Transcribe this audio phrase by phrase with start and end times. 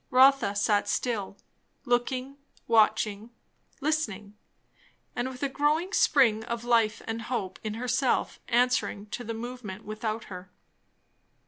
[0.09, 1.37] Rotha sat still,
[1.85, 3.29] looking, watching,
[3.81, 4.35] listening,
[5.15, 10.23] with a growing spring of life and hope in herself answering to the movement without
[10.23, 10.49] her.